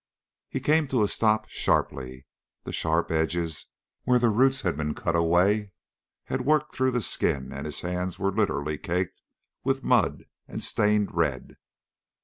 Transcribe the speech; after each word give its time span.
He 0.49 0.59
came 0.59 0.87
to 0.87 1.03
a 1.03 1.07
stop 1.07 1.47
sharply. 1.49 2.25
The 2.63 2.73
sharp 2.73 3.11
edges, 3.11 3.67
where 4.03 4.17
the 4.17 4.31
roots 4.31 4.61
had 4.61 4.75
been 4.75 4.95
cut 4.95 5.15
away 5.15 5.73
had 6.23 6.43
worked 6.43 6.73
through 6.73 6.89
the 6.89 7.03
skin 7.03 7.51
and 7.53 7.67
his 7.67 7.81
hands 7.81 8.17
were 8.17 8.31
literally 8.31 8.79
caked 8.79 9.21
with 9.63 9.83
mud 9.83 10.23
and 10.47 10.63
stained 10.63 11.13
red. 11.13 11.55